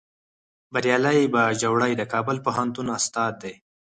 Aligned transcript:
بریالی 0.73 1.19
باجوړی 1.33 1.91
د 1.97 2.01
کابل 2.13 2.37
پوهنتون 2.45 2.87
استاد 2.97 3.33
دی 3.43 3.53